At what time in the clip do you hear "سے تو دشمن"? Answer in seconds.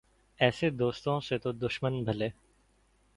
1.19-2.03